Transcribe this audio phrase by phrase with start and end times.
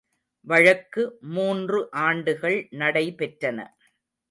[0.47, 1.03] வழக்கு
[1.35, 3.59] மூன்று ஆண்டுகள் நடைபெற்றன.